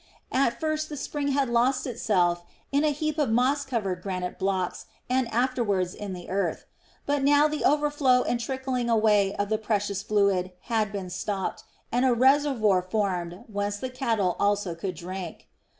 At 0.31 0.59
first 0.59 0.89
the 0.89 0.97
spring 0.97 1.27
had 1.27 1.47
lost 1.47 1.85
itself 1.85 2.43
in 2.71 2.83
a 2.83 2.89
heap 2.89 3.19
of 3.19 3.29
moss 3.29 3.63
covered 3.63 4.01
granite 4.01 4.39
blocks 4.39 4.87
and 5.07 5.31
afterwards 5.31 5.93
in 5.93 6.13
the 6.13 6.27
earth; 6.27 6.65
but 7.05 7.21
now 7.21 7.47
the 7.47 7.63
overflow 7.63 8.23
and 8.23 8.39
trickling 8.39 8.89
away 8.89 9.35
of 9.35 9.49
the 9.49 9.59
precious 9.59 10.01
fluid 10.01 10.53
had 10.61 10.91
been 10.91 11.11
stopped 11.11 11.63
and 11.91 12.03
a 12.03 12.15
reservoir 12.15 12.81
formed 12.81 13.45
whence 13.47 13.77
the 13.77 13.91
cattle 13.91 14.35
also 14.39 14.73
could 14.73 14.95
drink. 14.95 15.47